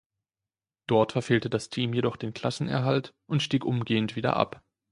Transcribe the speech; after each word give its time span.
Dort 0.87 1.11
verfehlte 1.11 1.47
das 1.51 1.69
Team 1.69 1.93
jedoch 1.93 2.15
den 2.17 2.33
Klassenerhalt 2.33 3.13
und 3.29 3.43
stieg 3.43 3.63
umgehend 3.63 4.15
wieder 4.15 4.35
ab. 4.35 4.63